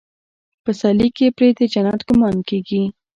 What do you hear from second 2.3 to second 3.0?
کېږي.